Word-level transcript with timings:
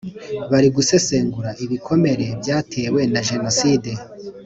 Bari 0.51 0.67
Gusesengura 0.75 1.49
ibikomere 1.63 2.25
byatewe 2.41 3.01
na 3.13 3.21
jenoside. 3.29 3.91